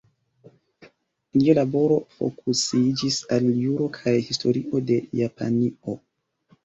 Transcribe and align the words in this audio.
Lia 1.39 1.53
laboro 1.59 1.99
fokusiĝis 2.15 3.19
al 3.37 3.47
juro 3.67 3.91
kaj 3.99 4.17
historio 4.31 4.83
de 4.93 4.99
Japanio. 5.21 5.99